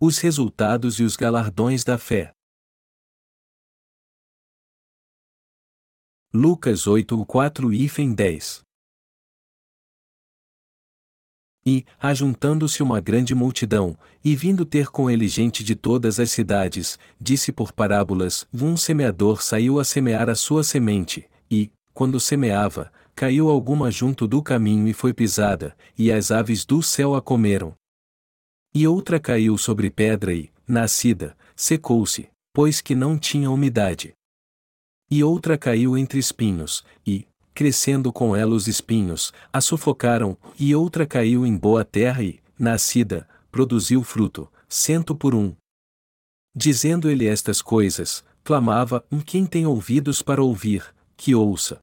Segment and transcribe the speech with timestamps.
[0.00, 2.32] Os resultados e os galardões da fé.
[6.32, 8.62] Lucas 8, 4 e 10
[11.66, 16.96] E, ajuntando-se uma grande multidão, e vindo ter com ele gente de todas as cidades,
[17.20, 23.48] disse por parábolas: Um semeador saiu a semear a sua semente, e, quando semeava, caiu
[23.48, 27.77] alguma junto do caminho e foi pisada, e as aves do céu a comeram.
[28.74, 34.12] E outra caiu sobre pedra e, nascida, secou-se, pois que não tinha umidade.
[35.10, 41.06] E outra caiu entre espinhos, e, crescendo com ela os espinhos, a sufocaram, e outra
[41.06, 45.54] caiu em boa terra e, nascida, produziu fruto, cento por um.
[46.54, 50.84] Dizendo ele estas coisas, clamava: Um quem tem ouvidos para ouvir,
[51.16, 51.78] que ouça.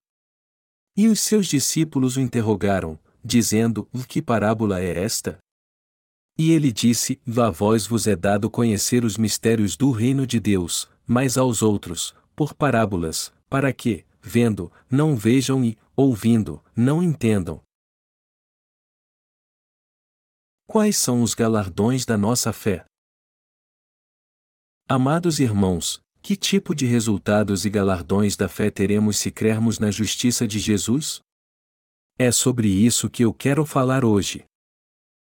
[0.95, 5.38] E os seus discípulos o interrogaram, dizendo: Que parábola é esta?
[6.38, 10.89] E ele disse: A vós vos é dado conhecer os mistérios do reino de Deus,
[11.08, 17.61] mas aos outros, por parábolas, para que, vendo, não vejam e, ouvindo, não entendam.
[20.67, 22.86] Quais são os galardões da nossa fé?
[24.89, 30.47] Amados irmãos, que tipo de resultados e galardões da fé teremos se crermos na justiça
[30.47, 31.22] de Jesus?
[32.17, 34.44] É sobre isso que eu quero falar hoje.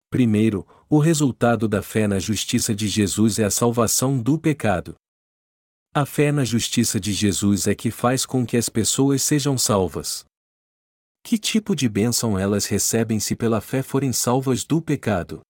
[0.10, 4.94] Primeiro, o resultado da fé na justiça de Jesus é a salvação do pecado.
[5.92, 10.24] A fé na justiça de Jesus é que faz com que as pessoas sejam salvas.
[11.24, 15.42] Que tipo de bênção elas recebem se pela fé forem salvas do pecado?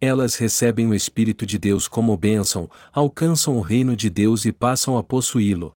[0.00, 4.96] Elas recebem o Espírito de Deus como bênção, alcançam o reino de Deus e passam
[4.96, 5.72] a possuí-lo.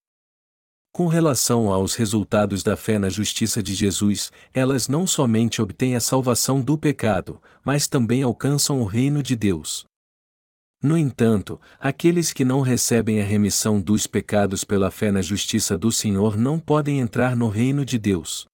[0.93, 6.01] Com relação aos resultados da fé na justiça de Jesus, elas não somente obtêm a
[6.01, 9.87] salvação do pecado, mas também alcançam o reino de Deus.
[10.83, 15.91] No entanto, aqueles que não recebem a remissão dos pecados pela fé na justiça do
[15.91, 18.47] Senhor não podem entrar no reino de Deus.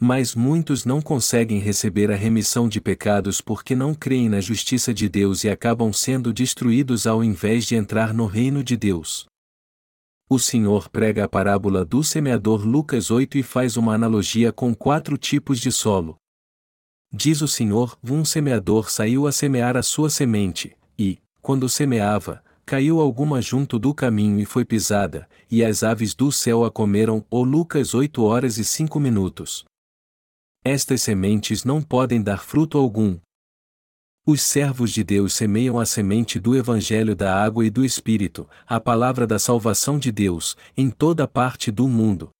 [0.00, 5.08] Mas muitos não conseguem receber a remissão de pecados porque não creem na justiça de
[5.08, 9.26] Deus e acabam sendo destruídos ao invés de entrar no reino de Deus.
[10.28, 15.18] O Senhor prega a parábola do semeador Lucas 8 e faz uma analogia com quatro
[15.18, 16.16] tipos de solo.
[17.12, 23.00] Diz o Senhor: Um semeador saiu a semear a sua semente, e, quando semeava, caiu
[23.00, 27.24] alguma junto do caminho e foi pisada, e as aves do céu a comeram.
[27.30, 29.64] Ou Lucas 8 horas e 5 minutos.
[30.64, 33.18] Estas sementes não podem dar fruto algum,
[34.26, 38.80] os servos de Deus semeiam a semente do Evangelho da água e do Espírito, a
[38.80, 42.30] palavra da salvação de Deus, em toda parte do mundo.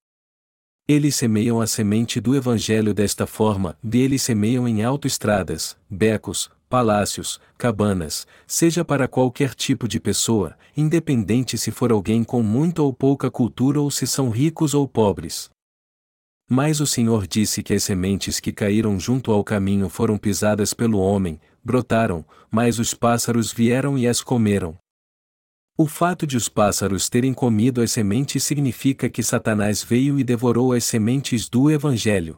[0.89, 8.27] Eles semeiam a semente do Evangelho desta forma, deles semeiam em autoestradas, becos, palácios, cabanas,
[8.47, 13.79] seja para qualquer tipo de pessoa, independente se for alguém com muita ou pouca cultura
[13.79, 15.51] ou se são ricos ou pobres.
[16.49, 20.99] Mas o Senhor disse que as sementes que caíram junto ao caminho foram pisadas pelo
[20.99, 24.77] homem, brotaram, mas os pássaros vieram e as comeram.
[25.77, 30.73] O fato de os pássaros terem comido as sementes significa que Satanás veio e devorou
[30.73, 32.37] as sementes do Evangelho.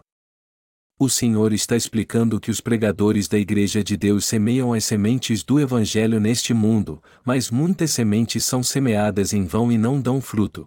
[0.99, 5.61] O Senhor está explicando que os pregadores da Igreja de Deus semeiam as sementes do
[5.61, 10.65] Evangelho neste mundo, mas muitas sementes são semeadas em vão e não dão fruto.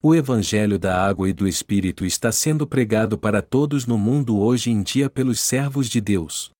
[0.00, 4.70] O Evangelho da água e do Espírito está sendo pregado para todos no mundo hoje
[4.70, 6.53] em dia pelos servos de Deus.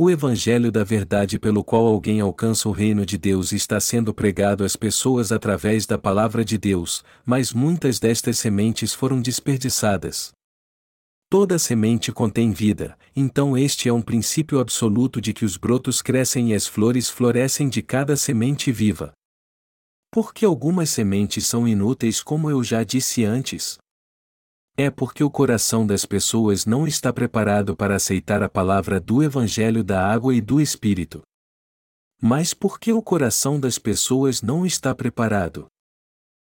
[0.00, 4.62] O Evangelho da verdade pelo qual alguém alcança o reino de Deus está sendo pregado
[4.62, 10.30] às pessoas através da palavra de Deus, mas muitas destas sementes foram desperdiçadas.
[11.28, 16.52] Toda semente contém vida, então este é um princípio absoluto de que os brotos crescem
[16.52, 19.10] e as flores florescem de cada semente viva.
[20.12, 23.78] Porque algumas sementes são inúteis, como eu já disse antes.
[24.80, 29.82] É porque o coração das pessoas não está preparado para aceitar a palavra do Evangelho
[29.82, 31.20] da água e do Espírito.
[32.22, 35.66] Mas por que o coração das pessoas não está preparado?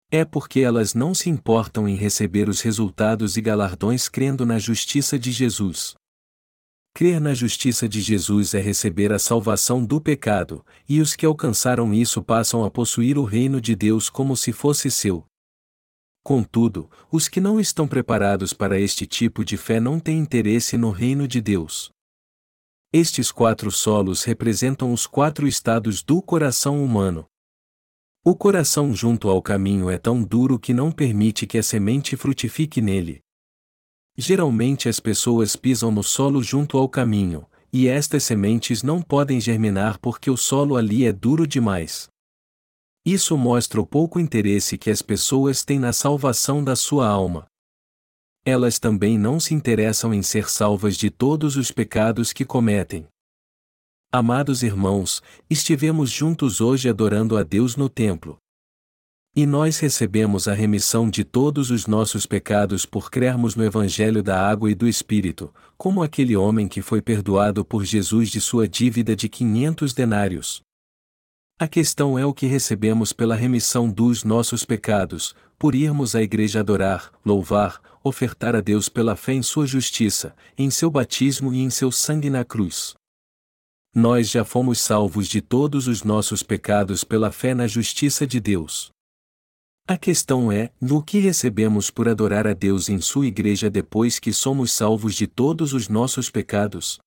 [0.10, 5.20] É porque elas não se importam em receber os resultados e galardões crendo na justiça
[5.20, 5.94] de Jesus.
[6.94, 11.94] Crer na justiça de Jesus é receber a salvação do pecado, e os que alcançaram
[11.94, 15.26] isso passam a possuir o reino de Deus como se fosse seu,
[16.24, 20.90] Contudo, os que não estão preparados para este tipo de fé não têm interesse no
[20.90, 21.92] reino de Deus.
[22.94, 27.26] Estes quatro solos representam os quatro estados do coração humano.
[28.24, 32.82] O coração junto ao caminho é tão duro que não permite que a semente frutifique
[32.82, 33.20] nele.
[34.16, 39.98] Geralmente as pessoas pisam no solo junto ao caminho, E estas sementes não podem germinar
[39.98, 42.08] porque o solo ali é duro demais.
[43.06, 47.46] Isso mostra o pouco interesse que as pessoas têm na salvação da sua alma.
[48.46, 53.06] Elas também não se interessam em ser salvas de todos os pecados que cometem.
[54.10, 58.38] Amados irmãos, estivemos juntos hoje adorando a Deus no templo.
[59.36, 64.48] E nós recebemos a remissão de todos os nossos pecados por crermos no Evangelho da
[64.48, 69.14] Água e do Espírito, como aquele homem que foi perdoado por Jesus de sua dívida
[69.14, 70.62] de 500 denários.
[71.64, 76.60] A questão é o que recebemos pela remissão dos nossos pecados, por irmos à igreja
[76.60, 81.70] adorar, louvar, ofertar a Deus pela fé em sua justiça, em seu batismo e em
[81.70, 82.96] seu sangue na cruz.
[83.96, 88.92] Nós já fomos salvos de todos os nossos pecados pela fé na justiça de Deus.
[89.88, 94.34] A questão é: no que recebemos por adorar a Deus em sua igreja depois que
[94.34, 97.00] somos salvos de todos os nossos pecados?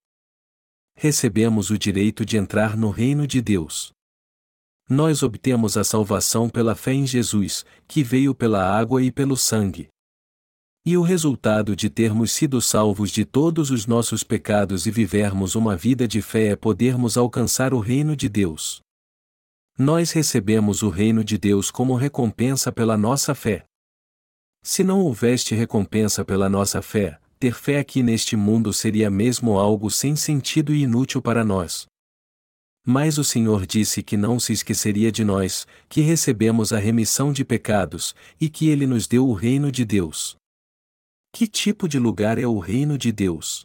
[0.96, 3.94] Recebemos o direito de entrar no reino de Deus.
[4.88, 9.88] Nós obtemos a salvação pela fé em Jesus, que veio pela água e pelo sangue.
[10.84, 15.76] E o resultado de termos sido salvos de todos os nossos pecados e vivermos uma
[15.76, 18.80] vida de fé é podermos alcançar o reino de Deus
[19.78, 23.66] nós recebemos o reino de Deus como recompensa pela nossa fé.
[24.62, 29.90] Se não houvesse recompensa pela nossa fé, ter fé aqui neste mundo seria mesmo algo
[29.90, 31.86] sem sentido e inútil para nós.
[32.88, 37.44] Mas o Senhor disse que não se esqueceria de nós, que recebemos a remissão de
[37.44, 40.36] pecados, e que Ele nos deu o reino de Deus.
[41.32, 43.64] Que tipo de lugar é o reino de Deus?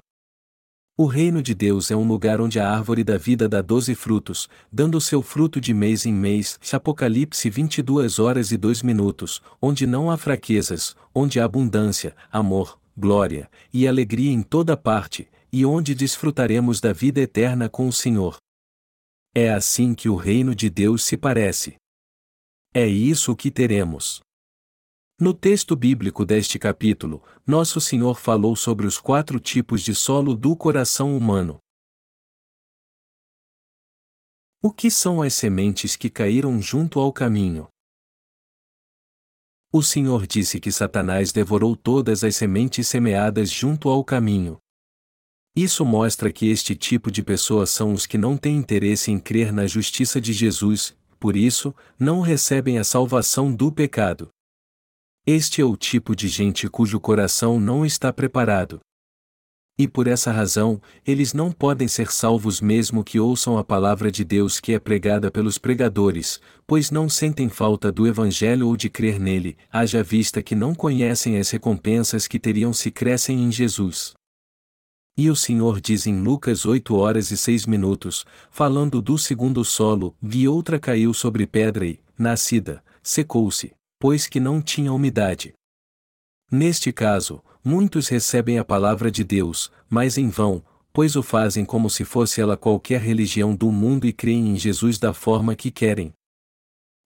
[0.98, 4.50] O reino de Deus é um lugar onde a árvore da vida dá doze frutos,
[4.72, 6.60] dando seu fruto de mês em mês.
[6.72, 13.50] Apocalipse 22 horas e 2 minutos, onde não há fraquezas, onde há abundância, amor, glória
[13.72, 18.38] e alegria em toda parte, e onde desfrutaremos da vida eterna com o Senhor.
[19.34, 21.78] É assim que o reino de Deus se parece.
[22.74, 24.20] É isso que teremos.
[25.18, 30.54] No texto bíblico deste capítulo, Nosso Senhor falou sobre os quatro tipos de solo do
[30.56, 31.60] coração humano.
[34.62, 37.70] O que são as sementes que caíram junto ao caminho?
[39.72, 44.61] O Senhor disse que Satanás devorou todas as sementes semeadas junto ao caminho.
[45.56, 49.52] Isso mostra que este tipo de pessoas são os que não têm interesse em crer
[49.52, 54.30] na justiça de Jesus, por isso, não recebem a salvação do pecado.
[55.28, 58.80] Este é o tipo de gente cujo coração não está preparado.
[59.78, 64.24] E por essa razão, eles não podem ser salvos mesmo que ouçam a palavra de
[64.24, 69.20] Deus que é pregada pelos pregadores, pois não sentem falta do Evangelho ou de crer
[69.20, 74.14] nele, haja vista que não conhecem as recompensas que teriam se crescem em Jesus.
[75.18, 80.16] E o Senhor diz em Lucas 8 horas e 6 minutos, falando do segundo solo,
[80.22, 85.54] vi outra caiu sobre pedra e, nascida, secou-se pois que não tinha umidade.
[86.52, 91.88] Neste caso, muitos recebem a palavra de Deus, mas em vão, pois o fazem como
[91.88, 96.12] se fosse ela qualquer religião do mundo e creem em Jesus da forma que querem.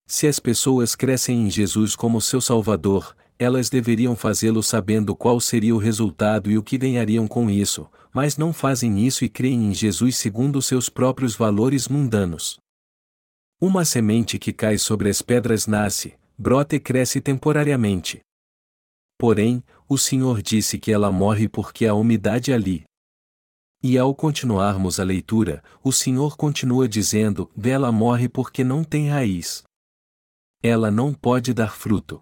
[0.08, 5.76] Se as pessoas crescem em Jesus como seu Salvador, elas deveriam fazê-lo sabendo qual seria
[5.76, 9.74] o resultado e o que ganhariam com isso, mas não fazem isso e creem em
[9.74, 12.58] Jesus segundo seus próprios valores mundanos.
[13.60, 18.20] Uma semente que cai sobre as pedras nasce, brota e cresce temporariamente.
[19.18, 22.84] Porém, o Senhor disse que ela morre porque há umidade ali.
[23.84, 29.64] E ao continuarmos a leitura, o Senhor continua dizendo: Ela morre porque não tem raiz.
[30.64, 32.20] Ela não pode dar fruto.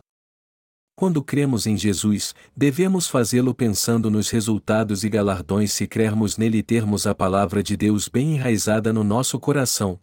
[0.96, 6.64] Quando cremos em Jesus, devemos fazê-lo pensando nos resultados e galardões se crermos nele e
[6.64, 10.00] termos a palavra de Deus bem enraizada no nosso coração,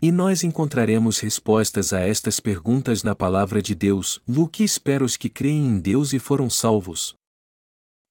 [0.00, 5.16] e nós encontraremos respostas a estas perguntas na palavra de Deus, no que espera os
[5.16, 7.14] que creem em Deus e foram salvos.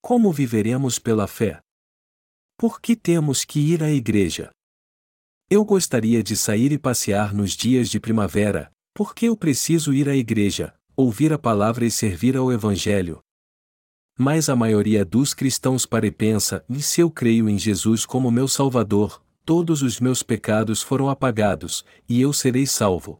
[0.02, 1.60] Como viveremos pela fé?
[2.58, 4.50] Por que temos que ir à igreja?
[5.48, 10.16] Eu gostaria de sair e passear nos dias de primavera, porque eu preciso ir à
[10.16, 13.20] igreja, ouvir a palavra e servir ao Evangelho.
[14.18, 18.32] Mas a maioria dos cristãos para e pensa: e se eu creio em Jesus como
[18.32, 23.18] meu Salvador, todos os meus pecados foram apagados, e eu serei salvo.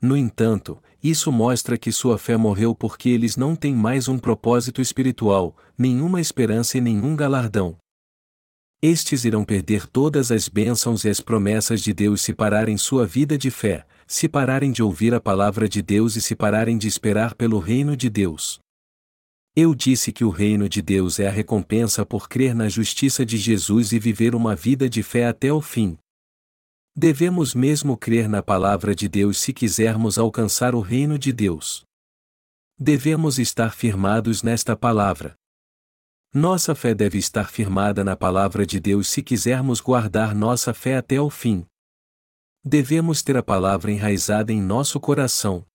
[0.00, 4.82] No entanto, isso mostra que sua fé morreu porque eles não têm mais um propósito
[4.82, 7.76] espiritual, nenhuma esperança e nenhum galardão.
[8.82, 13.38] Estes irão perder todas as bênçãos e as promessas de Deus se pararem sua vida
[13.38, 17.34] de fé, se pararem de ouvir a palavra de Deus e se pararem de esperar
[17.34, 18.60] pelo reino de Deus.
[19.56, 23.38] Eu disse que o reino de Deus é a recompensa por crer na justiça de
[23.38, 25.96] Jesus e viver uma vida de fé até o fim.
[26.94, 31.82] Devemos mesmo crer na palavra de Deus se quisermos alcançar o reino de Deus.
[32.78, 35.34] Devemos estar firmados nesta palavra.
[36.34, 41.18] Nossa fé deve estar firmada na palavra de Deus se quisermos guardar nossa fé até
[41.18, 41.64] o fim.
[42.64, 45.66] Devemos ter a palavra enraizada em nosso coração.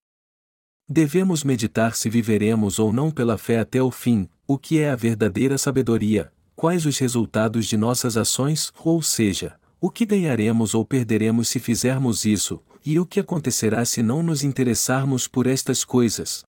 [0.87, 4.95] Devemos meditar se viveremos ou não pela fé até o fim, o que é a
[4.95, 11.49] verdadeira sabedoria, quais os resultados de nossas ações, ou seja, o que ganharemos ou perderemos
[11.49, 16.45] se fizermos isso, e o que acontecerá se não nos interessarmos por estas coisas.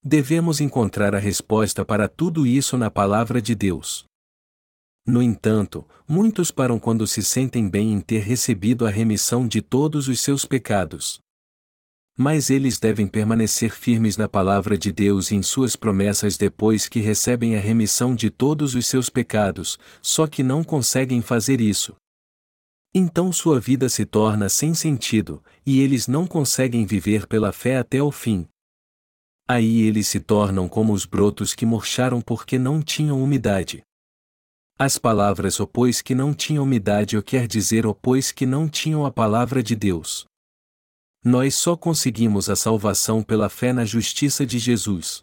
[0.00, 4.09] Devemos encontrar a resposta para tudo isso na Palavra de Deus.
[5.06, 10.08] No entanto, muitos param quando se sentem bem em ter recebido a remissão de todos
[10.08, 11.20] os seus pecados.
[12.16, 17.00] Mas eles devem permanecer firmes na palavra de Deus e em suas promessas depois que
[17.00, 21.96] recebem a remissão de todos os seus pecados, só que não conseguem fazer isso.
[22.94, 28.02] Então sua vida se torna sem sentido, e eles não conseguem viver pela fé até
[28.02, 28.46] o fim,
[29.50, 33.82] Aí eles se tornam como os brotos que murcharam porque não tinham umidade.
[34.82, 39.10] As palavras opôs que não tinham umidade ou quer dizer opôs que não tinham a
[39.10, 40.24] palavra de Deus.
[41.22, 45.20] Nós só conseguimos a salvação pela fé na justiça de Jesus.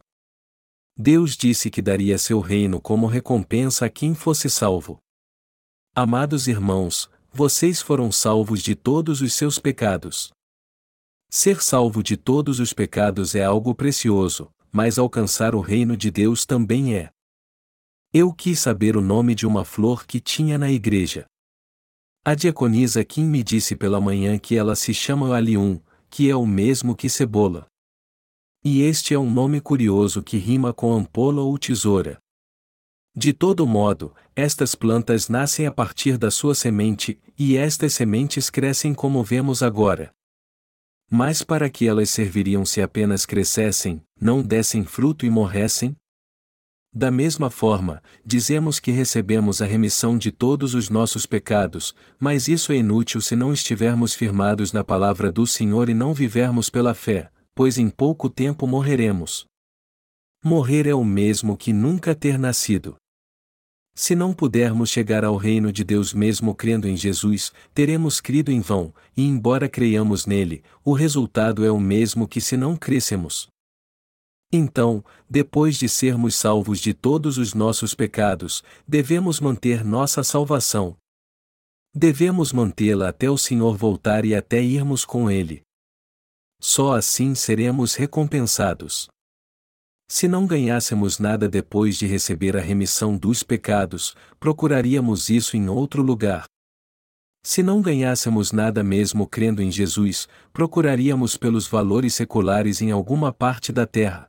[0.95, 4.99] Deus disse que daria seu reino como recompensa a quem fosse salvo.
[5.95, 10.29] Amados irmãos, vocês foram salvos de todos os seus pecados.
[11.31, 16.45] Ser salvo de todos os pecados é algo precioso, mas alcançar o reino de Deus
[16.45, 17.09] também é.
[18.13, 21.25] Eu quis saber o nome de uma flor que tinha na igreja.
[22.23, 26.45] A diaconisa Kim me disse pela manhã que ela se chama alium, que é o
[26.45, 27.67] mesmo que cebola.
[28.63, 32.17] E este é um nome curioso que rima com ampola ou tesoura.
[33.15, 38.93] De todo modo, estas plantas nascem a partir da sua semente, e estas sementes crescem
[38.93, 40.13] como vemos agora.
[41.09, 45.95] Mas para que elas serviriam se apenas crescessem, não dessem fruto e morressem?
[46.97, 52.71] Da mesma forma, dizemos que recebemos a remissão de todos os nossos pecados, mas isso
[52.71, 57.29] é inútil se não estivermos firmados na palavra do Senhor e não vivermos pela fé,
[57.53, 59.45] pois em pouco tempo morreremos.
[60.43, 62.95] Morrer é o mesmo que nunca ter nascido.
[63.93, 68.59] Se não pudermos chegar ao reino de Deus mesmo crendo em Jesus, teremos crido em
[68.59, 73.47] vão, e embora creiamos nele, o resultado é o mesmo que se não crescemos.
[74.51, 80.95] Então, depois de sermos salvos de todos os nossos pecados, devemos manter nossa salvação.
[81.93, 85.61] Devemos mantê-la até o Senhor voltar e até irmos com Ele.
[86.61, 89.07] Só assim seremos recompensados.
[90.09, 96.01] Se não ganhássemos nada depois de receber a remissão dos pecados, procuraríamos isso em outro
[96.01, 96.45] lugar.
[97.43, 103.73] Se não ganhássemos nada mesmo crendo em Jesus, procuraríamos pelos valores seculares em alguma parte
[103.73, 104.27] da terra.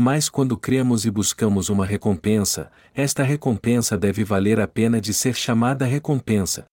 [0.00, 5.34] Mas quando cremos e buscamos uma recompensa, esta recompensa deve valer a pena de ser
[5.34, 6.66] chamada recompensa.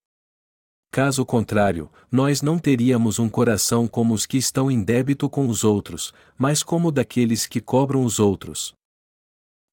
[0.92, 5.64] Caso contrário, nós não teríamos um coração como os que estão em débito com os
[5.64, 8.76] outros, mas como daqueles que cobram os outros.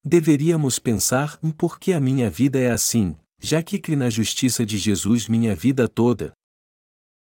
[0.03, 4.65] Deveríamos pensar em por que a minha vida é assim, já que criei na justiça
[4.65, 6.33] de Jesus minha vida toda.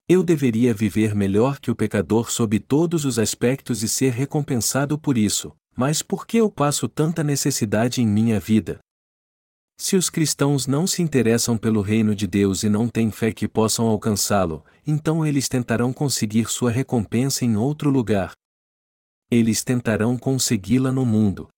[0.08, 5.18] Eu deveria viver melhor que o pecador sob todos os aspectos e ser recompensado por
[5.18, 8.78] isso, mas por que eu passo tanta necessidade em minha vida?
[9.78, 13.48] Se os cristãos não se interessam pelo reino de Deus e não têm fé que
[13.48, 18.32] possam alcançá-lo, então eles tentarão conseguir sua recompensa em outro lugar.
[19.30, 21.48] Eles tentarão consegui-la no mundo.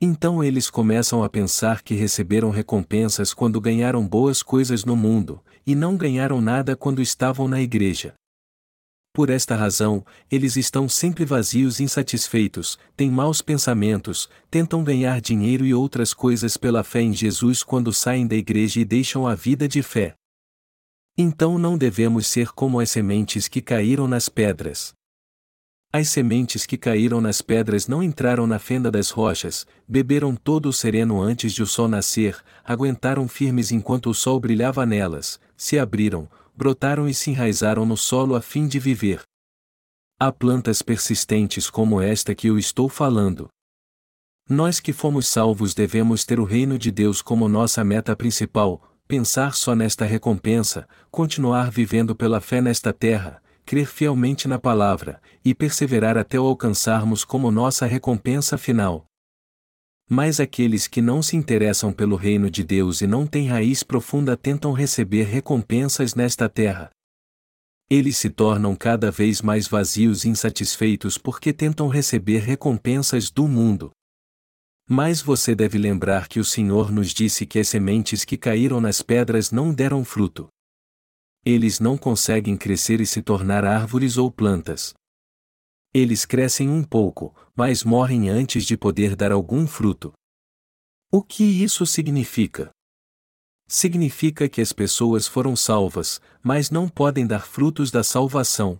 [0.00, 5.74] Então eles começam a pensar que receberam recompensas quando ganharam boas coisas no mundo, e
[5.74, 8.14] não ganharam nada quando estavam na igreja.
[9.16, 15.64] Por esta razão, eles estão sempre vazios e insatisfeitos, têm maus pensamentos, tentam ganhar dinheiro
[15.64, 19.66] e outras coisas pela fé em Jesus quando saem da igreja e deixam a vida
[19.66, 20.14] de fé.
[21.16, 24.92] Então não devemos ser como as sementes que caíram nas pedras.
[25.90, 30.74] As sementes que caíram nas pedras não entraram na fenda das rochas, beberam todo o
[30.74, 36.28] sereno antes de o sol nascer, aguentaram firmes enquanto o sol brilhava nelas, se abriram,
[36.56, 39.22] brotaram e se enraizaram no solo a fim de viver.
[40.18, 43.48] Há plantas persistentes como esta que eu estou falando.
[44.48, 49.54] Nós que fomos salvos devemos ter o reino de Deus como nossa meta principal, pensar
[49.54, 56.16] só nesta recompensa, continuar vivendo pela fé nesta terra, crer fielmente na palavra, e perseverar
[56.16, 59.04] até o alcançarmos como nossa recompensa final.
[60.08, 64.36] Mas aqueles que não se interessam pelo reino de Deus e não têm raiz profunda
[64.36, 66.90] tentam receber recompensas nesta terra.
[67.90, 73.90] Eles se tornam cada vez mais vazios e insatisfeitos porque tentam receber recompensas do mundo.
[74.88, 79.02] Mas você deve lembrar que o Senhor nos disse que as sementes que caíram nas
[79.02, 80.48] pedras não deram fruto.
[81.44, 84.94] Eles não conseguem crescer e se tornar árvores ou plantas.
[85.92, 90.12] Eles crescem um pouco, mas morrem antes de poder dar algum fruto.
[91.10, 92.70] O que isso significa?
[93.68, 98.78] Significa que as pessoas foram salvas, mas não podem dar frutos da salvação.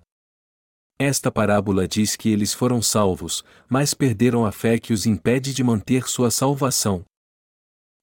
[0.99, 5.63] Esta parábola diz que eles foram salvos, mas perderam a fé que os impede de
[5.63, 7.05] manter sua salvação.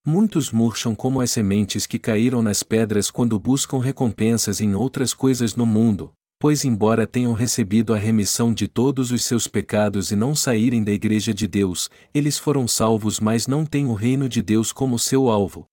[0.05, 5.55] Muitos murcham como as sementes que caíram nas pedras quando buscam recompensas em outras coisas
[5.55, 10.35] no mundo, pois, embora tenham recebido a remissão de todos os seus pecados e não
[10.35, 14.73] saírem da Igreja de Deus, eles foram salvos, mas não têm o reino de Deus
[14.73, 15.65] como seu alvo.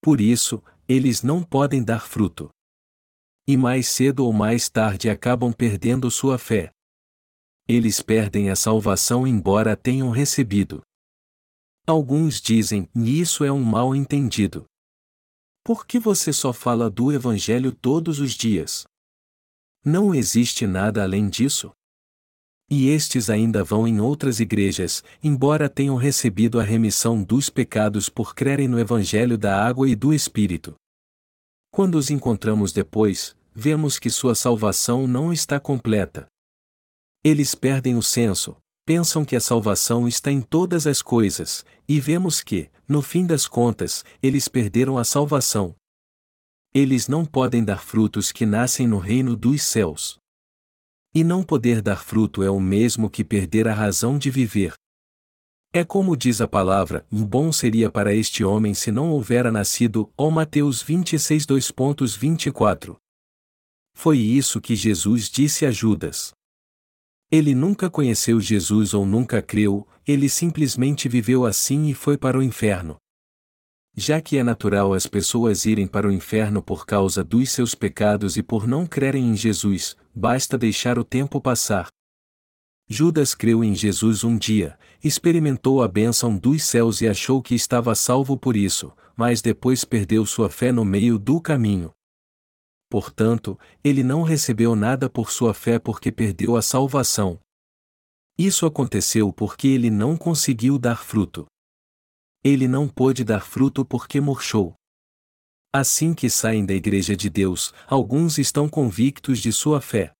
[0.00, 2.48] Por isso, eles não podem dar fruto.
[3.44, 6.70] E mais cedo ou mais tarde acabam perdendo sua fé.
[7.66, 10.80] Eles perdem a salvação, embora tenham recebido.
[11.84, 14.64] Alguns dizem, isso é um mal entendido.
[15.64, 18.84] Por que você só fala do Evangelho todos os dias?
[19.84, 21.72] Não existe nada além disso?
[22.70, 28.34] E estes ainda vão em outras igrejas, embora tenham recebido a remissão dos pecados por
[28.34, 30.74] crerem no Evangelho da água e do Espírito.
[31.70, 36.26] Quando os encontramos depois, vemos que sua salvação não está completa.
[37.24, 42.40] Eles perdem o senso, pensam que a salvação está em todas as coisas, e vemos
[42.40, 45.74] que, no fim das contas, eles perderam a salvação,
[46.74, 50.18] eles não podem dar frutos que nascem no reino dos céus.
[51.14, 54.72] E não poder dar fruto é o mesmo que perder a razão de viver.
[55.70, 60.30] É como diz a palavra: bom seria para este homem se não houvera nascido, ó
[60.30, 62.96] Mateus 26 2.24.
[63.94, 66.32] Foi isso que Jesus disse a Judas.
[67.30, 72.42] Ele nunca conheceu Jesus ou nunca creu, ele simplesmente viveu assim e foi para o
[72.42, 72.96] inferno.
[73.94, 78.38] Já que é natural as pessoas irem para o inferno por causa dos seus pecados
[78.38, 81.88] e por não crerem em Jesus, basta deixar o tempo passar.
[82.88, 87.94] Judas creu em Jesus um dia, experimentou a bênção dos céus e achou que estava
[87.94, 91.90] salvo por isso, mas depois perdeu sua fé no meio do caminho.
[92.90, 97.38] Portanto, ele não recebeu nada por sua fé porque perdeu a salvação.
[98.38, 101.46] Isso aconteceu porque ele não conseguiu dar fruto
[102.44, 104.74] ele não pôde dar fruto porque murchou.
[105.72, 110.12] Assim que saem da Igreja de Deus, alguns estão convictos de sua fé.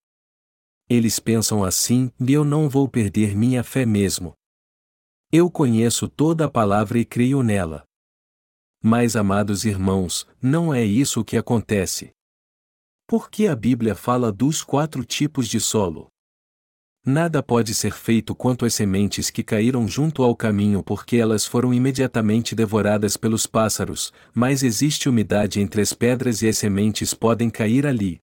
[0.89, 4.35] Eles pensam assim: eu não vou perder minha fé mesmo.
[5.31, 7.85] Eu conheço toda a palavra e creio nela.
[8.83, 12.11] Mas, amados irmãos, não é isso que acontece.
[13.07, 16.12] Por que a Bíblia fala dos quatro tipos de solo?
[17.05, 21.75] Nada pode ser feito quanto às sementes que caíram junto ao caminho porque elas foram
[21.75, 27.89] imediatamente devoradas pelos pássaros, mas existe umidade entre as pedras e as sementes podem cair
[27.89, 28.21] ali.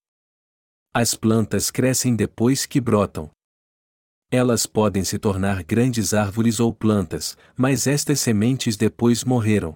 [0.94, 3.30] As plantas crescem depois que brotam.
[4.32, 9.76] Elas podem se tornar grandes árvores ou plantas, mas estas sementes depois morreram.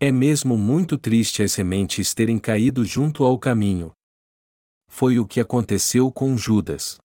[0.00, 3.92] É mesmo muito triste as sementes terem caído junto ao caminho.
[4.88, 6.98] Foi o que aconteceu com Judas.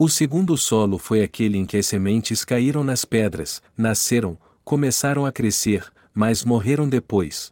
[0.00, 5.32] O segundo solo foi aquele em que as sementes caíram nas pedras, nasceram, começaram a
[5.32, 7.50] crescer, mas morreram depois.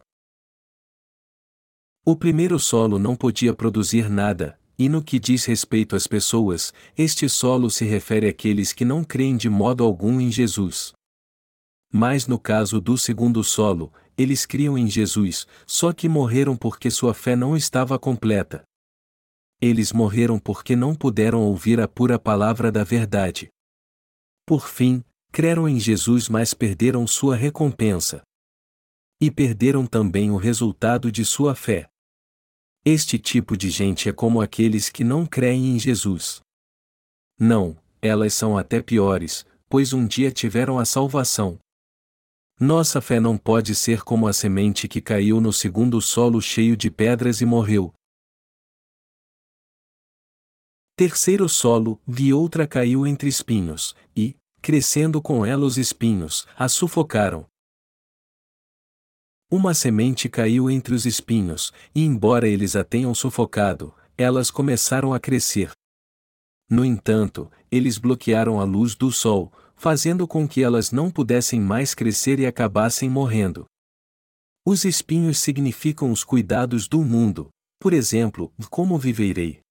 [2.05, 7.27] O primeiro solo não podia produzir nada, e no que diz respeito às pessoas, este
[7.27, 10.93] solo se refere àqueles que não creem de modo algum em Jesus.
[11.91, 17.13] Mas no caso do segundo solo, eles criam em Jesus, só que morreram porque sua
[17.13, 18.63] fé não estava completa.
[19.59, 23.49] Eles morreram porque não puderam ouvir a pura palavra da verdade.
[24.45, 28.21] Por fim, creram em Jesus, mas perderam sua recompensa.
[29.19, 31.89] E perderam também o resultado de sua fé.
[32.85, 36.39] Este tipo de gente é como aqueles que não creem em Jesus.
[37.39, 41.59] Não, elas são até piores, pois um dia tiveram a salvação.
[42.59, 46.89] Nossa fé não pode ser como a semente que caiu no segundo solo cheio de
[46.89, 47.93] pedras e morreu,
[50.97, 57.45] Terceiro solo, vi outra caiu entre espinhos, e, crescendo com ela os espinhos, a sufocaram.
[59.51, 65.19] Uma semente caiu entre os espinhos, e embora eles a tenham sufocado, elas começaram a
[65.19, 65.69] crescer.
[66.67, 71.93] No entanto, eles bloquearam a luz do sol, fazendo com que elas não pudessem mais
[71.93, 73.67] crescer e acabassem morrendo.
[74.65, 79.61] Os espinhos significam os cuidados do mundo, por exemplo, como viverei?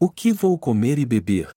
[0.00, 1.50] O que vou comer e beber?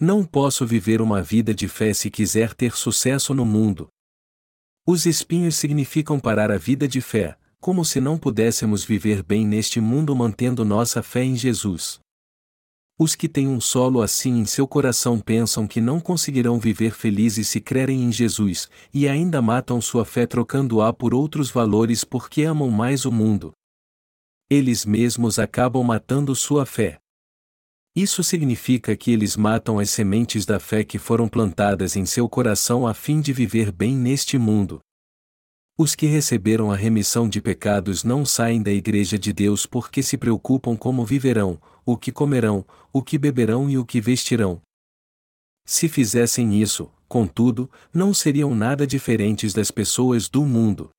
[0.00, 3.88] Não posso viver uma vida de fé se quiser ter sucesso no mundo.
[4.86, 9.80] Os espinhos significam parar a vida de fé, como se não pudéssemos viver bem neste
[9.80, 11.98] mundo mantendo nossa fé em Jesus.
[12.96, 17.48] Os que têm um solo assim em seu coração pensam que não conseguirão viver felizes
[17.48, 22.70] se crerem em Jesus, e ainda matam sua fé trocando-a por outros valores porque amam
[22.70, 23.50] mais o mundo.
[24.48, 26.99] Eles mesmos acabam matando sua fé.
[27.94, 32.86] Isso significa que eles matam as sementes da fé que foram plantadas em seu coração
[32.86, 34.80] a fim de viver bem neste mundo.
[35.76, 40.16] Os que receberam a remissão de pecados não saem da Igreja de Deus porque se
[40.16, 44.60] preocupam como viverão, o que comerão, o que beberão e o que vestirão.
[45.66, 50.90] Se fizessem isso, contudo, não seriam nada diferentes das pessoas do mundo.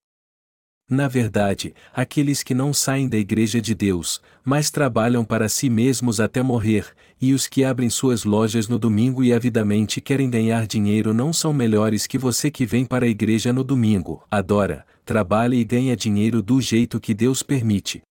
[0.92, 6.20] Na verdade, aqueles que não saem da Igreja de Deus, mas trabalham para si mesmos
[6.20, 6.84] até morrer,
[7.18, 11.50] e os que abrem suas lojas no domingo e avidamente querem ganhar dinheiro não são
[11.50, 16.42] melhores que você que vem para a igreja no domingo, adora, trabalha e ganha dinheiro
[16.42, 18.02] do jeito que Deus permite.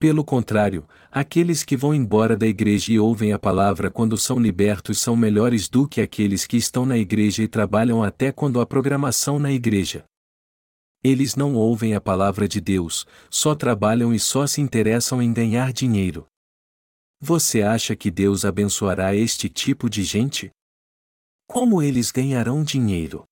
[0.00, 4.98] Pelo contrário, aqueles que vão embora da igreja e ouvem a palavra quando são libertos
[4.98, 9.38] são melhores do que aqueles que estão na igreja e trabalham até quando há programação
[9.38, 10.04] na igreja.
[11.04, 15.72] Eles não ouvem a palavra de Deus, só trabalham e só se interessam em ganhar
[15.72, 16.26] dinheiro.
[17.20, 20.50] Você acha que Deus abençoará este tipo de gente?
[21.48, 23.24] Como eles ganharão dinheiro?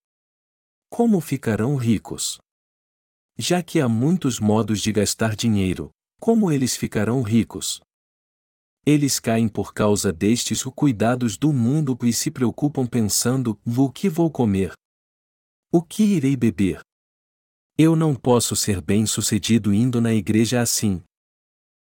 [0.89, 2.39] Como ficarão ricos?
[3.37, 7.81] Já que há muitos modos de gastar dinheiro, como eles ficarão ricos?
[8.85, 14.29] Eles caem por causa destes cuidados do mundo e se preocupam pensando: o que vou
[14.29, 14.73] comer?
[15.71, 16.81] O que irei beber?
[17.83, 21.01] Eu não posso ser bem-sucedido indo na igreja assim.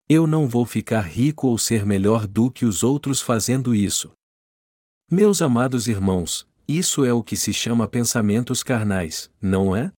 [0.10, 4.12] Eu não vou ficar rico ou ser melhor do que os outros fazendo isso.
[5.10, 9.90] Meus amados irmãos, isso é o que se chama pensamentos carnais, não é?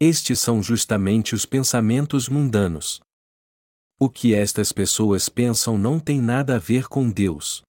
[0.00, 2.98] Estes são justamente os pensamentos mundanos.
[4.00, 7.60] O que estas pessoas pensam não tem nada a ver com Deus.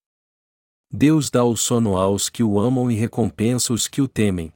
[0.90, 4.54] Deus dá o sono aos que o amam e recompensa os que o temem.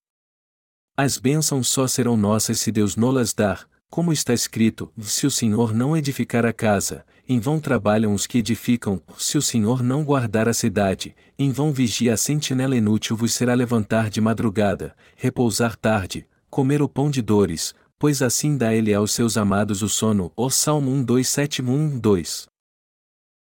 [0.97, 5.73] As bênçãos só serão nossas se Deus nolas dar, como está escrito: se o Senhor
[5.73, 10.49] não edificar a casa, em vão trabalham os que edificam, se o Senhor não guardar
[10.49, 16.27] a cidade, em vão vigia a sentinela inútil vos será levantar de madrugada, repousar tarde,
[16.49, 20.31] comer o pão de dores, pois assim dá ele aos seus amados o sono.
[20.35, 22.47] O Salmo 1 2 7 1 2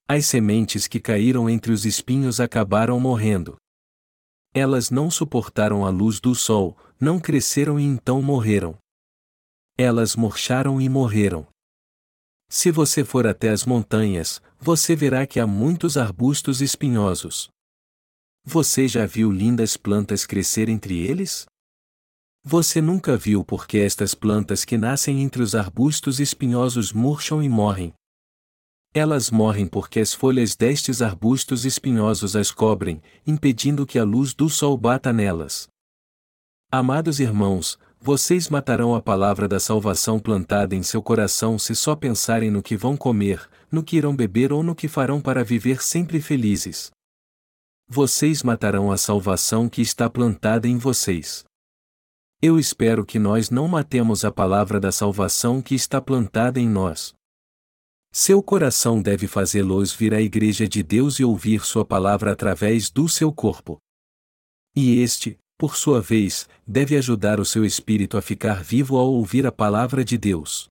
[0.07, 3.57] As sementes que caíram entre os espinhos acabaram morrendo.
[4.55, 8.77] Elas não suportaram a luz do sol, não cresceram e então morreram.
[9.77, 11.47] Elas murcharam e morreram.
[12.51, 17.49] Se você for até as montanhas, você verá que há muitos arbustos espinhosos.
[18.45, 21.47] Você já viu lindas plantas crescer entre eles?
[22.43, 27.93] Você nunca viu porque estas plantas que nascem entre os arbustos espinhosos murcham e morrem.
[28.95, 34.49] Elas morrem porque as folhas destes arbustos espinhosos as cobrem, impedindo que a luz do
[34.49, 35.69] sol bata nelas.
[36.71, 42.51] Amados irmãos, vocês matarão a palavra da salvação plantada em seu coração se só pensarem
[42.51, 46.21] no que vão comer, no que irão beber ou no que farão para viver sempre
[46.21, 46.91] felizes.
[47.89, 51.43] Vocês matarão a salvação que está plantada em vocês.
[52.43, 57.15] Eu espero que nós não matemos a palavra da salvação que está plantada em nós.
[58.13, 63.09] Seu coração deve fazê-los vir à Igreja de Deus e ouvir Sua palavra através do
[63.09, 63.79] seu corpo.
[64.77, 69.45] E este, por sua vez, deve ajudar o seu espírito a ficar vivo ao ouvir
[69.45, 70.69] a palavra de Deus.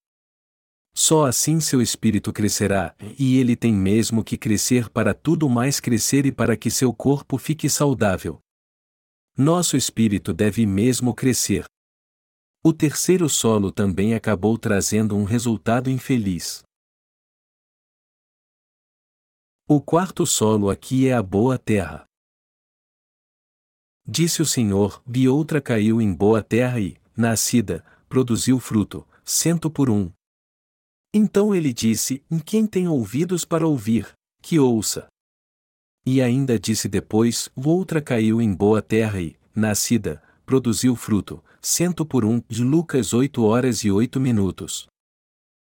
[0.95, 6.25] Só assim seu espírito crescerá, e ele tem mesmo que crescer para tudo mais crescer
[6.25, 8.39] e para que seu corpo fique saudável.
[9.37, 11.65] Nosso espírito deve mesmo crescer.
[12.63, 16.63] O terceiro solo também acabou trazendo um resultado infeliz.
[19.67, 22.06] O quarto solo aqui é a boa terra.
[24.07, 29.89] Disse o Senhor, e outra caiu em boa terra e, nascida, produziu fruto, cento por
[29.89, 30.09] um.
[31.13, 34.07] Então ele disse: Em quem tem ouvidos para ouvir,
[34.41, 35.07] que ouça.
[36.05, 42.23] E ainda disse depois: Outra caiu em boa terra e, nascida, produziu fruto, cento por
[42.23, 42.41] um.
[42.47, 44.87] De Lucas 8 horas e 8 minutos.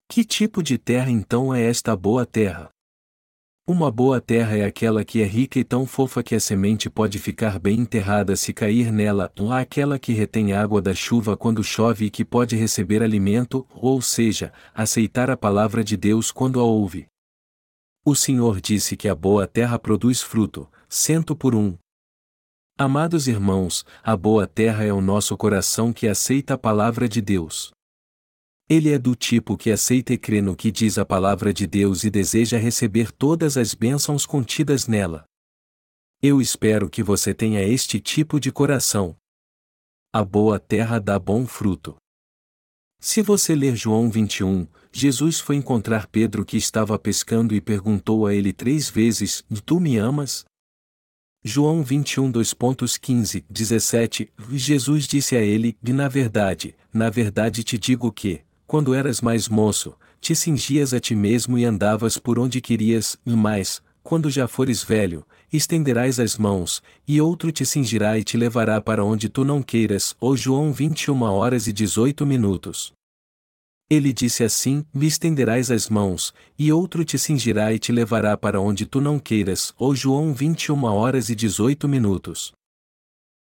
[0.09, 2.69] Que tipo de terra então é esta boa terra?
[3.73, 7.21] Uma boa terra é aquela que é rica e tão fofa que a semente pode
[7.21, 12.07] ficar bem enterrada se cair nela, ou aquela que retém água da chuva quando chove
[12.07, 17.07] e que pode receber alimento, ou seja, aceitar a palavra de Deus quando a ouve.
[18.05, 21.79] O Senhor disse que a boa terra produz fruto, cento por um.
[22.77, 27.71] Amados irmãos, a boa terra é o nosso coração que aceita a palavra de Deus.
[28.73, 32.05] Ele é do tipo que aceita e crê no que diz a palavra de Deus
[32.05, 35.25] e deseja receber todas as bênçãos contidas nela.
[36.23, 39.17] Eu espero que você tenha este tipo de coração.
[40.13, 41.97] A boa terra dá bom fruto.
[43.01, 48.33] Se você ler João 21, Jesus foi encontrar Pedro que estava pescando e perguntou a
[48.33, 50.45] ele três vezes: Tu me amas?
[51.43, 58.45] João 21 2.15, 17 Jesus disse a ele: Na verdade, na verdade te digo que,
[58.71, 63.33] quando eras mais moço, te cingias a ti mesmo e andavas por onde querias, e
[63.33, 68.81] mais, quando já fores velho, estenderás as mãos, e outro te cingirá e te levará
[68.81, 70.15] para onde tu não queiras.
[70.21, 72.93] Ou João 21 horas e 18 minutos.
[73.91, 78.61] Ele disse assim: Me estenderás as mãos, e outro te cingirá e te levará para
[78.61, 79.75] onde tu não queiras.
[79.77, 82.53] Ou João 21 horas e 18 minutos.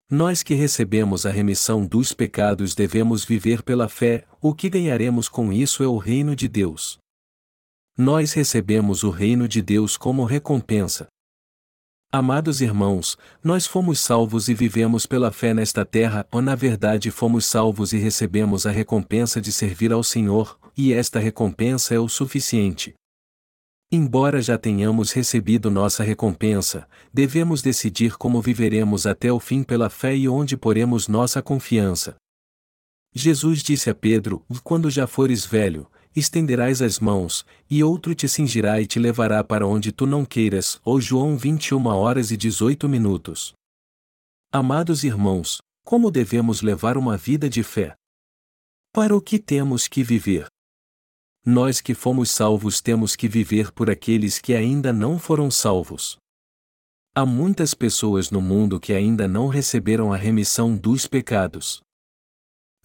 [0.10, 5.52] Nós que recebemos a remissão dos pecados devemos viver pela fé, o que ganharemos com
[5.52, 6.98] isso é o reino de Deus.
[7.98, 11.08] Nós recebemos o reino de Deus como recompensa.
[12.10, 17.46] Amados irmãos, nós fomos salvos e vivemos pela fé nesta terra, ou na verdade fomos
[17.46, 22.94] salvos e recebemos a recompensa de servir ao Senhor, e esta recompensa é o suficiente.
[23.92, 30.16] Embora já tenhamos recebido nossa recompensa, devemos decidir como viveremos até o fim pela fé
[30.16, 32.16] e onde poremos nossa confiança.
[33.18, 38.80] Jesus disse a Pedro: Quando já fores velho, estenderás as mãos, e outro te cingirá
[38.80, 40.80] e te levará para onde tu não queiras.
[40.84, 43.54] Ou João 21 horas e 18 minutos.
[44.52, 47.96] Amados irmãos, como devemos levar uma vida de fé?
[48.94, 50.48] Para o que temos que viver?
[51.50, 56.18] nós que fomos salvos temos que viver por aqueles que ainda não foram salvos.
[57.16, 61.82] Há muitas pessoas no mundo que ainda não receberam a remissão dos pecados.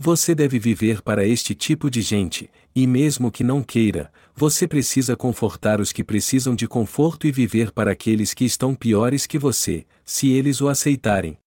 [0.05, 5.15] Você deve viver para este tipo de gente, e mesmo que não queira, você precisa
[5.15, 9.87] confortar os que precisam de conforto e viver para aqueles que estão piores que você,
[10.05, 11.38] se eles o aceitarem.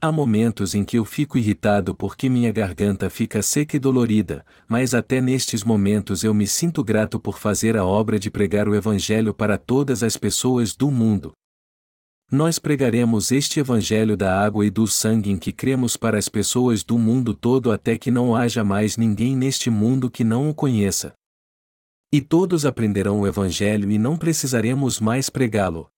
[0.00, 4.94] Há momentos em que eu fico irritado porque minha garganta fica seca e dolorida, mas
[4.94, 9.34] até nestes momentos eu me sinto grato por fazer a obra de pregar o Evangelho
[9.34, 11.32] para todas as pessoas do mundo.
[12.30, 16.82] Nós pregaremos este Evangelho da água e do sangue em que cremos para as pessoas
[16.82, 21.14] do mundo todo até que não haja mais ninguém neste mundo que não o conheça.
[22.12, 25.88] E todos aprenderão o Evangelho e não precisaremos mais pregá-lo.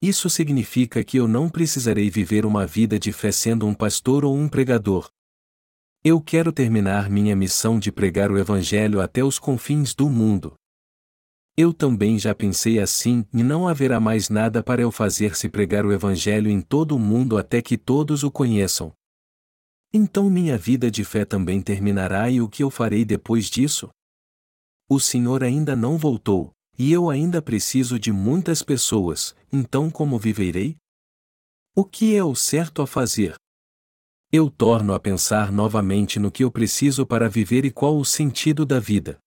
[0.00, 4.36] Isso significa que eu não precisarei viver uma vida de fé sendo um pastor ou
[4.36, 5.10] um pregador.
[6.04, 10.54] Eu quero terminar minha missão de pregar o Evangelho até os confins do mundo.
[11.54, 15.84] Eu também já pensei assim, e não haverá mais nada para eu fazer se pregar
[15.84, 18.92] o Evangelho em todo o mundo até que todos o conheçam.
[19.92, 23.90] Então minha vida de fé também terminará e o que eu farei depois disso?
[24.88, 30.76] O Senhor ainda não voltou, e eu ainda preciso de muitas pessoas, então como viverei?
[31.76, 33.34] O que é o certo a fazer?
[34.30, 38.64] Eu torno a pensar novamente no que eu preciso para viver e qual o sentido
[38.64, 39.18] da vida.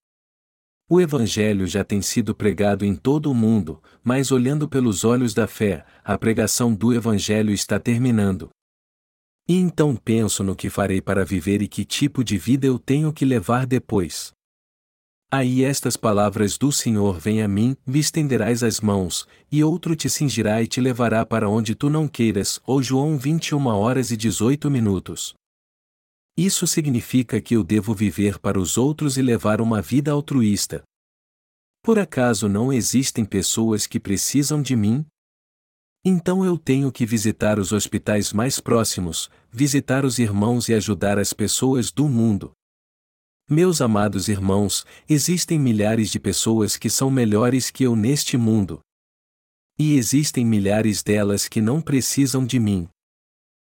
[0.88, 5.48] O Evangelho já tem sido pregado em todo o mundo, mas olhando pelos olhos da
[5.48, 8.50] fé, a pregação do Evangelho está terminando.
[9.50, 13.12] E então penso no que farei para viver e que tipo de vida eu tenho
[13.12, 14.32] que levar depois.
[15.32, 20.08] Aí estas palavras do Senhor vêm a mim, me estenderás as mãos, e outro te
[20.08, 22.60] cingirá e te levará para onde tu não queiras.
[22.63, 25.34] Ou João 21 horas e 18 minutos.
[26.38, 30.84] Isso significa que eu devo viver para os outros e levar uma vida altruísta.
[31.82, 35.06] Por acaso não existem pessoas que precisam de mim?
[36.04, 41.32] Então eu tenho que visitar os hospitais mais próximos, visitar os irmãos e ajudar as
[41.32, 42.52] pessoas do mundo.
[43.50, 48.82] Meus amados irmãos, existem milhares de pessoas que são melhores que eu neste mundo.
[49.78, 52.89] E existem milhares delas que não precisam de mim.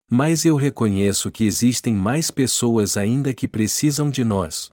[0.10, 4.70] Mas eu reconheço que existem mais pessoas ainda que precisam de nós.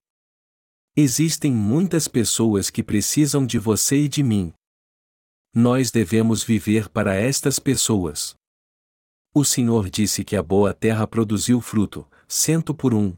[0.95, 4.53] Existem muitas pessoas que precisam de você e de mim.
[5.55, 8.35] Nós devemos viver para estas pessoas.
[9.35, 13.17] O Senhor disse que a boa terra produziu fruto, cento por um,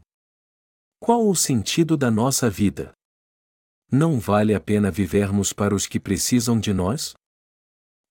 [1.05, 2.91] qual o sentido da nossa vida?
[3.91, 7.13] Não vale a pena vivermos para os que precisam de nós?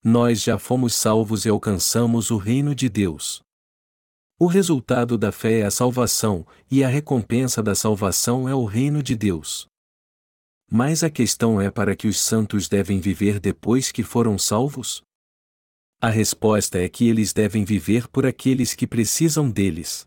[0.01, 3.41] Nós já fomos salvos e alcançamos o reino de Deus.
[4.37, 9.01] O resultado da fé é a salvação, e a recompensa da salvação é o reino
[9.01, 9.65] de Deus.
[10.69, 15.01] Mas a questão é para que os santos devem viver depois que foram salvos?
[16.01, 20.05] A resposta é que eles devem viver por aqueles que precisam deles.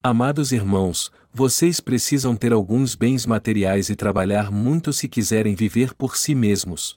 [0.00, 6.16] Amados irmãos, vocês precisam ter alguns bens materiais e trabalhar muito se quiserem viver por
[6.16, 6.96] si mesmos.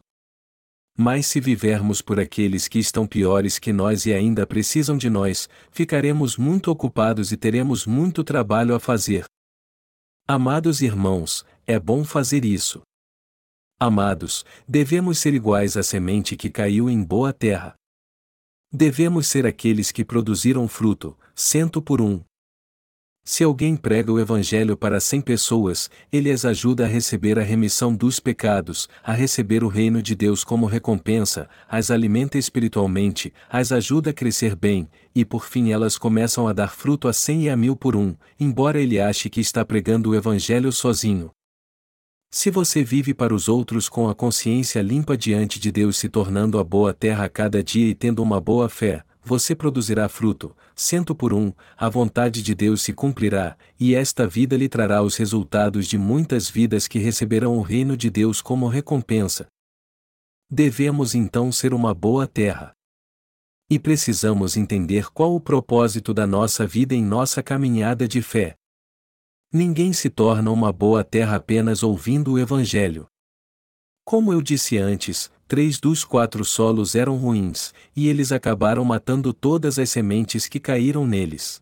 [0.99, 5.47] Mas se vivermos por aqueles que estão piores que nós e ainda precisam de nós,
[5.69, 9.25] ficaremos muito ocupados e teremos muito trabalho a fazer.
[10.27, 12.81] Amados irmãos, é bom fazer isso.
[13.79, 17.75] Amados, devemos ser iguais à semente que caiu em boa terra.
[18.73, 22.23] Devemos ser aqueles que produziram fruto, cento por um,
[23.27, 27.93] se alguém prega o Evangelho para cem pessoas, ele as ajuda a receber a remissão
[27.93, 34.11] dos pecados, a receber o reino de Deus como recompensa, as alimenta espiritualmente, as ajuda
[34.11, 37.57] a crescer bem, e por fim elas começam a dar fruto a cem e a
[37.57, 41.29] mil por um, embora ele ache que está pregando o Evangelho sozinho.
[42.31, 46.57] Se você vive para os outros com a consciência limpa diante de Deus se tornando
[46.59, 51.13] a boa terra a cada dia e tendo uma boa fé, você produzirá fruto, cento
[51.13, 55.85] por um, a vontade de Deus se cumprirá, e esta vida lhe trará os resultados
[55.85, 59.47] de muitas vidas que receberão o reino de Deus como recompensa.
[60.49, 62.71] Devemos então ser uma boa terra.
[63.69, 68.55] E precisamos entender qual o propósito da nossa vida em nossa caminhada de fé.
[69.51, 73.07] Ninguém se torna uma boa terra apenas ouvindo o Evangelho.
[74.05, 79.79] Como eu disse antes, três dos quatro solos eram ruins, e eles acabaram matando todas
[79.79, 81.61] as sementes que caíram neles.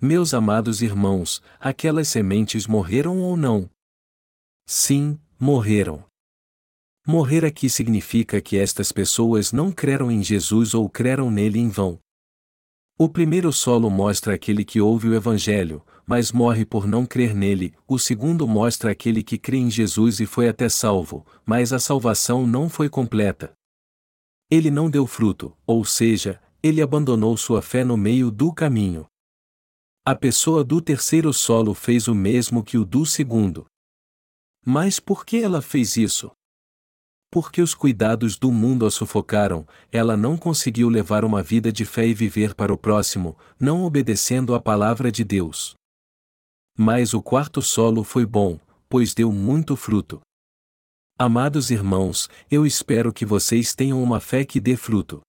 [0.00, 3.68] Meus amados irmãos, aquelas sementes morreram ou não?
[4.66, 6.04] Sim, morreram.
[7.06, 11.98] Morrer aqui significa que estas pessoas não creram em Jesus ou creram nele em vão.
[12.98, 17.74] O primeiro solo mostra aquele que ouve o Evangelho, mas morre por não crer nele,
[17.86, 22.46] o segundo mostra aquele que crê em Jesus e foi até salvo, mas a salvação
[22.46, 23.52] não foi completa.
[24.50, 29.06] Ele não deu fruto, ou seja, ele abandonou sua fé no meio do caminho.
[30.02, 33.66] A pessoa do terceiro solo fez o mesmo que o do segundo.
[34.64, 36.32] Mas por que ela fez isso?
[37.30, 42.06] Porque os cuidados do mundo a sufocaram, ela não conseguiu levar uma vida de fé
[42.06, 45.77] e viver para o próximo, não obedecendo à palavra de Deus.
[46.80, 48.56] Mas o quarto solo foi bom,
[48.88, 50.20] pois deu muito fruto.
[51.18, 55.20] Amados irmãos, eu espero que vocês tenham uma fé que dê fruto.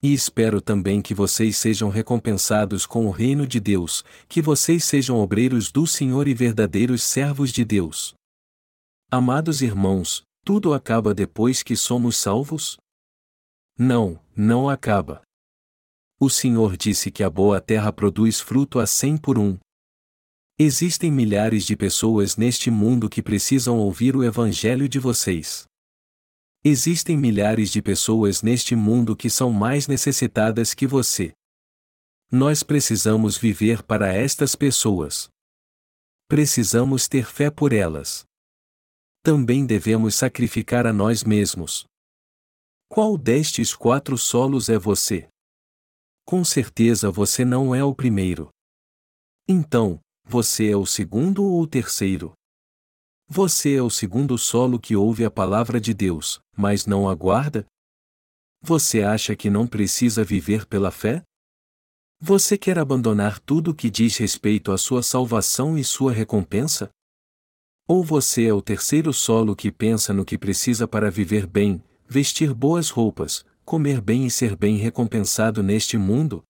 [0.00, 5.18] E espero também que vocês sejam recompensados com o reino de Deus, que vocês sejam
[5.18, 8.14] obreiros do Senhor e verdadeiros servos de Deus.
[9.10, 12.76] Amados irmãos, tudo acaba depois que somos salvos?
[13.76, 15.22] Não, não acaba.
[16.20, 19.58] O Senhor disse que a boa terra produz fruto a cem por um,
[20.64, 25.66] Existem milhares de pessoas neste mundo que precisam ouvir o Evangelho de vocês.
[26.62, 31.32] Existem milhares de pessoas neste mundo que são mais necessitadas que você.
[32.30, 35.28] Nós precisamos viver para estas pessoas.
[36.28, 38.24] Precisamos ter fé por elas.
[39.20, 41.86] Também devemos sacrificar a nós mesmos.
[42.88, 45.28] Qual destes quatro solos é você?
[46.24, 48.48] Com certeza você não é o primeiro.
[49.48, 50.00] Então,
[50.32, 52.32] você é o segundo ou o terceiro?
[53.28, 57.66] Você é o segundo solo que ouve a palavra de Deus, mas não aguarda?
[58.62, 61.22] Você acha que não precisa viver pela fé?
[62.18, 66.88] Você quer abandonar tudo que diz respeito à sua salvação e sua recompensa?
[67.86, 72.54] Ou você é o terceiro solo que pensa no que precisa para viver bem, vestir
[72.54, 76.42] boas roupas, comer bem e ser bem recompensado neste mundo?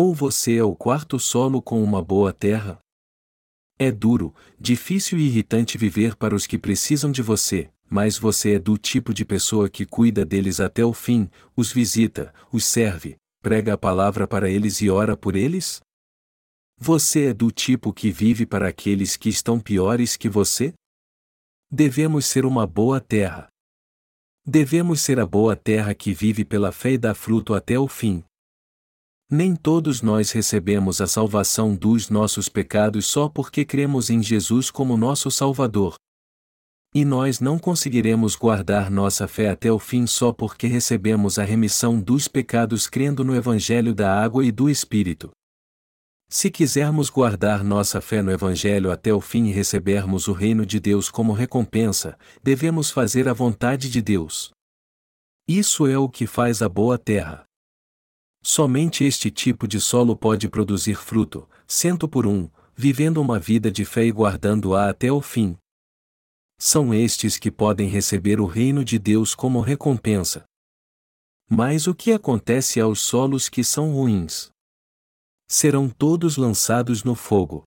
[0.00, 2.78] Ou você é o quarto solo com uma boa terra?
[3.76, 8.58] É duro, difícil e irritante viver para os que precisam de você, mas você é
[8.60, 13.74] do tipo de pessoa que cuida deles até o fim, os visita, os serve, prega
[13.74, 15.80] a palavra para eles e ora por eles?
[16.78, 20.74] Você é do tipo que vive para aqueles que estão piores que você?
[21.68, 23.48] Devemos ser uma boa terra.
[24.46, 28.22] Devemos ser a boa terra que vive pela fé e dá fruto até o fim,
[29.30, 34.96] nem todos nós recebemos a salvação dos nossos pecados só porque cremos em Jesus como
[34.96, 35.96] nosso Salvador.
[36.94, 42.00] E nós não conseguiremos guardar nossa fé até o fim só porque recebemos a remissão
[42.00, 45.30] dos pecados crendo no Evangelho da água e do Espírito.
[46.30, 50.80] Se quisermos guardar nossa fé no Evangelho até o fim e recebermos o reino de
[50.80, 54.50] Deus como recompensa, devemos fazer a vontade de Deus.
[55.46, 57.47] Isso é o que faz a boa terra.
[58.48, 63.84] Somente este tipo de solo pode produzir fruto, cento por um, vivendo uma vida de
[63.84, 65.54] fé e guardando-a até o fim.
[66.58, 70.46] São estes que podem receber o reino de Deus como recompensa.
[71.46, 74.50] Mas o que acontece aos solos que são ruins?
[75.46, 77.64] serão todos lançados no fogo.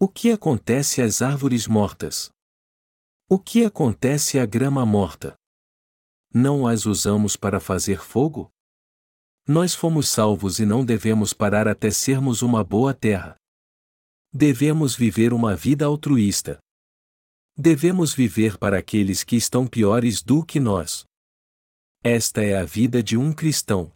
[0.00, 2.28] O que acontece às árvores mortas?
[3.28, 5.36] O que acontece à grama morta?
[6.34, 8.50] Não as usamos para fazer fogo?
[9.48, 13.36] Nós fomos salvos e não devemos parar até sermos uma boa terra.
[14.32, 16.58] Devemos viver uma vida altruísta.
[17.56, 21.04] Devemos viver para aqueles que estão piores do que nós.
[22.02, 23.92] Esta é a vida de um cristão.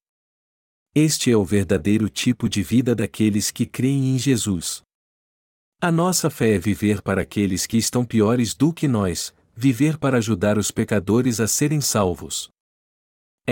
[0.94, 4.82] Este é o verdadeiro tipo de vida daqueles que creem em Jesus.
[5.80, 10.18] A nossa fé é viver para aqueles que estão piores do que nós, viver para
[10.18, 12.50] ajudar os pecadores a serem salvos.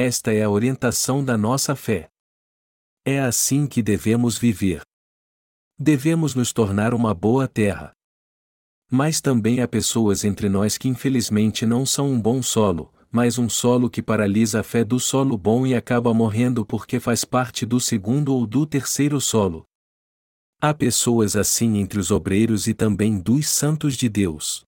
[0.01, 2.09] Esta é a orientação da nossa fé.
[3.05, 4.83] É assim que devemos viver.
[5.77, 7.91] Devemos nos tornar uma boa terra.
[8.89, 13.49] Mas também há pessoas entre nós que infelizmente não são um bom solo, mas um
[13.49, 17.81] solo que paralisa a fé do solo bom e acaba morrendo porque faz parte do
[17.81, 19.65] segundo ou do terceiro solo.
[20.61, 24.68] Há pessoas assim entre os obreiros e também dos santos de Deus.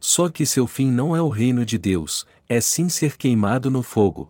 [0.00, 3.82] Só que seu fim não é o reino de Deus, é sim ser queimado no
[3.82, 4.28] fogo.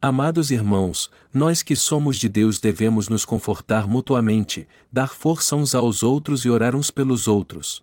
[0.00, 6.04] Amados irmãos, nós que somos de Deus devemos nos confortar mutuamente, dar força uns aos
[6.04, 7.82] outros e orar uns pelos outros.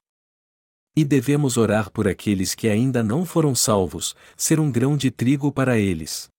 [0.96, 5.52] E devemos orar por aqueles que ainda não foram salvos, ser um grão de trigo
[5.52, 6.30] para eles.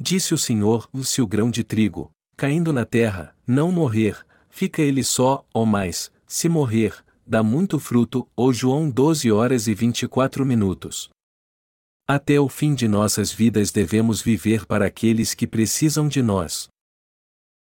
[0.00, 5.04] Disse o Senhor: se o grão de trigo, caindo na terra, não morrer, fica ele
[5.04, 11.10] só, ou mais, se morrer, dá muito fruto, ou João 12 horas e 24 minutos.
[12.06, 16.68] Até o fim de nossas vidas devemos viver para aqueles que precisam de nós.